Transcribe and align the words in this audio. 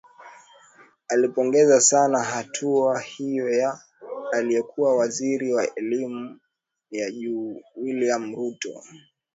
alipongeza 1.09 1.81
sana 1.81 2.23
hatua 2.23 2.99
hiyo 2.99 3.49
ya 3.49 3.79
aliyekuwa 4.31 4.95
waziri 4.97 5.53
wa 5.53 5.75
elimu 5.75 6.39
ya 6.91 7.11
juu 7.11 7.61
wiliam 7.75 8.35
ruto 8.35 8.83